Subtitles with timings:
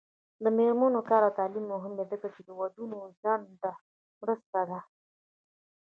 [0.43, 3.43] د میرمنو کار او تعلیم مهم دی ځکه چې ودونو ځنډ
[4.21, 4.79] مرسته ده